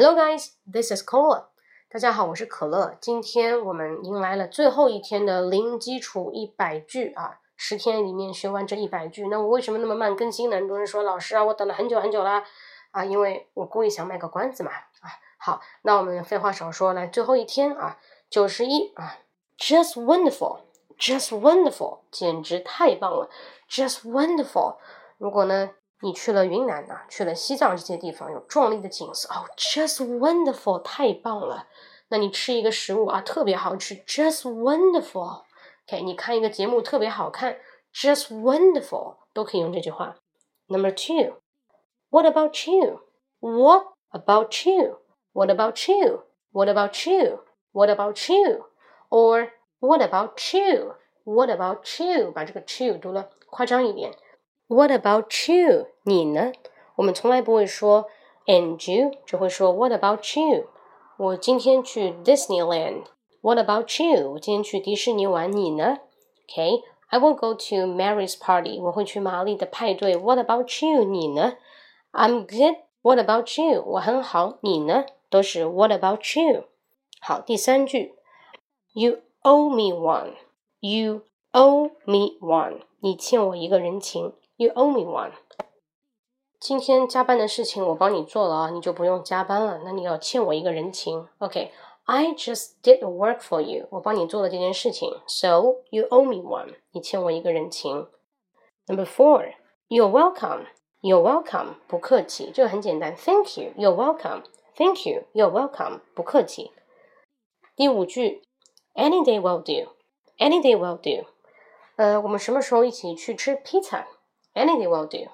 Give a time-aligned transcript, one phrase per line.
[0.00, 1.46] Hello guys, this is Cola。
[1.90, 2.96] 大家好，我是可乐。
[3.00, 9.26] 今天我们迎来了最后一天的零基础一百句啊，十天里面学完这一百句。
[9.26, 10.54] 那我为什么那么慢更新呢？
[10.54, 12.44] 很多人说老师啊，我等了很久很久啦
[12.92, 15.10] 啊，因为我故意想卖个关子嘛啊。
[15.36, 17.98] 好，那我们废话少说，来最后一天啊，
[18.30, 19.18] 九十一啊
[19.58, 20.60] ，just wonderful,
[20.96, 23.28] just wonderful，简直太棒了
[23.68, 24.76] ，just wonderful。
[25.16, 25.70] 如果呢？
[26.00, 31.66] 你去了云南呐，去了西藏这些地方，有壮丽的景色哦，just wonderful，太棒了。
[32.08, 35.42] 那你吃一个食物啊，特别好吃，just wonderful。
[35.88, 37.58] OK，你看一个节目特别好看
[37.92, 40.16] ，just wonderful，都可以用这句话。
[40.68, 52.00] Number two，What about you？What about you？What about you？What about you？What about you？Or What about you？What about
[52.00, 52.30] you？
[52.32, 54.12] 把这个 you 读了夸张一点。
[54.67, 55.87] What about you？
[56.03, 56.51] 你呢？
[56.95, 58.07] 我们从来不会说
[58.45, 60.67] and you，只会说 What about you？
[61.17, 64.31] 我今天去 Disneyland。What about you？
[64.31, 65.97] 我今天去迪士尼玩，你呢？
[66.49, 68.79] OK，I will go to Mary's party。
[68.79, 70.15] 我会去玛丽的派对。
[70.15, 71.03] What about you？
[71.03, 71.57] 你呢？
[72.11, 73.83] I'm good。What about you？
[73.85, 75.05] 我很好，你呢？
[75.29, 76.63] 都是 What about you？
[77.19, 78.15] 好，第三句，
[78.93, 82.81] You owe me one。You owe me one。
[83.01, 84.33] 你欠我一个人情。
[84.57, 85.31] You owe me one。
[86.59, 89.81] 今天加班的事情我帮你做了啊，你就不用加班了。
[89.83, 91.27] 那你要欠我一个人情。
[91.39, 93.87] OK，I just did the work for you。
[93.89, 96.75] 我帮你做了这件事情，So you owe me one。
[96.91, 98.07] 你欠我一个人情。
[98.87, 101.75] Number four，You're welcome。You're welcome。
[101.87, 103.13] 不客气，这个很简单。
[103.15, 105.99] Thank you。You're welcome。Thank you。You're welcome。
[106.13, 106.71] 不客气。
[107.75, 108.43] 第五句，
[108.93, 111.27] Any day will do。Any day will do。
[111.97, 114.07] 呃，我们什么时候一起去吃披萨
[114.58, 115.30] ？Anything will do。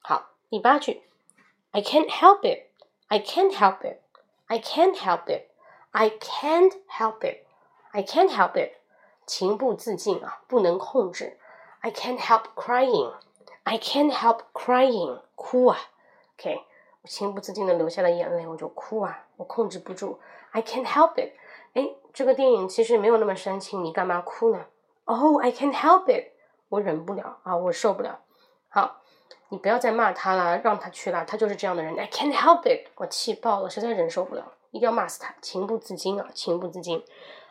[0.00, 1.02] 好，第八句，
[1.70, 8.72] I can't help it，I can't help it，I can't help it，I can't help it，I can't help it，
[9.26, 11.38] 情不自禁啊，不能控制，
[11.80, 15.78] I can't help crying。I can't help crying，哭啊，
[16.38, 16.60] OK，
[17.01, 20.19] 我情不自禁的流下了眼泪，我就哭啊，我控制不住。
[20.51, 21.33] I can't help it，
[21.73, 24.65] 哎，这个电影其实没有那么煽情，你干嘛哭呢
[25.05, 26.31] ？Oh，I can't help it，
[26.69, 28.19] 我忍不了啊，我受不了。
[28.69, 29.01] 好，
[29.49, 31.95] 你不要再骂他了，让他去了，他就是这样的人。
[31.97, 37.03] I can't help it，我气爆了，实在忍受不了，一定要骂死他，情不自禁啊，情不自禁。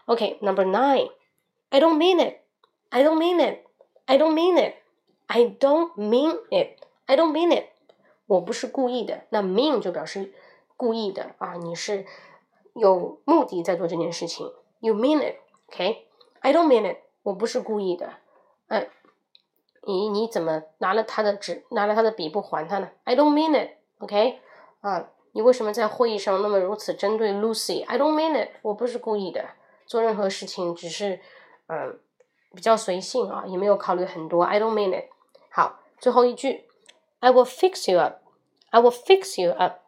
[0.06, 4.75] OK，Number nine，I don't mean it，I don't mean it，I don't mean it。
[5.32, 6.81] I don't mean it.
[7.06, 7.69] I don't mean it.
[8.31, 9.23] 我不是故意的。
[9.31, 10.33] 那 mean 就表示
[10.77, 12.07] 故意的啊，你是
[12.75, 14.53] 有目的在做这件事情。
[14.79, 16.07] You mean it, OK?
[16.39, 16.99] I don't mean it.
[17.25, 18.15] 我不是故意的。
[18.69, 18.89] 嗯，
[19.83, 24.39] 你你怎么拿了他的纸，拿了他的笔不还他呢？I don't mean it, OK?
[24.81, 27.85] 啊，你为什么在会议上那么如此针对 Lucy?
[27.85, 28.51] I don't mean it.
[28.62, 29.45] 我不是故意的。
[29.87, 31.19] 做任何事情只是
[31.67, 31.99] 嗯
[32.55, 34.45] 比较随性啊，也没有考虑很多。
[34.45, 35.06] I don't mean it.
[35.50, 36.69] 好，最后一句
[37.19, 38.19] ，I will fix you up.
[38.70, 39.81] I will fix you up.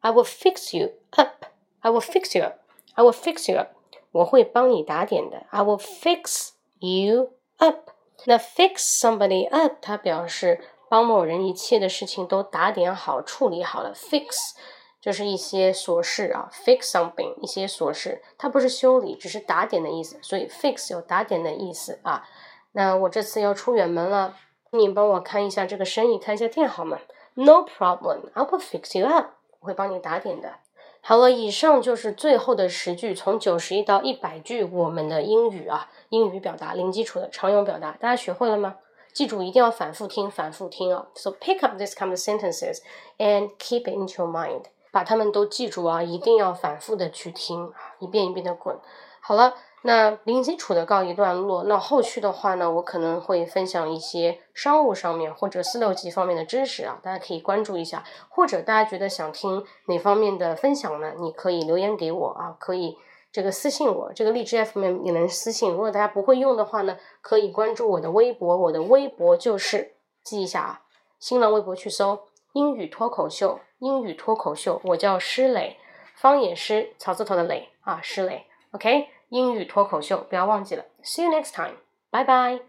[0.00, 1.44] I will fix you up.
[1.80, 2.60] I will fix you up.
[2.94, 3.70] I will fix you up.
[4.12, 5.46] 我会帮你打点的。
[5.50, 7.90] I will fix you up.
[8.24, 13.94] 那 fix somebody up，它表示帮某人一切的事情都打点好、处理好了。
[13.94, 14.54] fix
[15.00, 20.18] 就是一些琐事啊，fix something 一些琐事，它不是修理，只是打点的意思。
[20.22, 22.24] 所以 fix 有打点的意思啊。
[22.72, 24.36] 那我这次要出远门了。
[24.72, 26.98] 你帮我看一下这个生意，看一下店好吗
[27.38, 29.26] ？No problem, I will fix you up。
[29.60, 30.54] 我会帮你打点的。
[31.00, 38.78] 好了，以上就是最后的十句，从九十一到一百句，我们的英语啊，英语表达零基础的常用表达，大家学会了吗？
[39.12, 41.06] 记住一定要反复听，反复听啊。
[41.14, 42.80] So pick up this kind of sentences
[43.18, 48.76] and keep it into your mind，把它们都记住啊，一定要反复的去听，一遍一遍的滚。
[49.20, 49.54] 好了。
[49.82, 58.02] 那零基础的告一段落，那后续的话呢，我可能会分享一些商务上面或者四六级方面的知识啊，大家可以关注一下。
[58.28, 61.12] 或者大家觉得想听哪方面的分享呢？
[61.18, 62.98] 你可以留言给我啊，可以
[63.30, 65.70] 这个私信我，这个荔枝 F M 也能私信。
[65.70, 69.92] 如果大家不会用的话呢，可以关注我的微博，我的微博就是
[70.24, 70.80] 记一下啊，
[71.20, 72.18] 新浪微博去搜
[72.54, 75.76] 英语脱口秀，英语脱口秀，我叫施磊，
[76.16, 79.17] 方言诗草字头的磊啊，施磊，OK。
[79.28, 80.84] 英语脱口秀，不要忘记了。
[81.02, 81.76] See you next time.
[82.10, 82.67] Bye bye.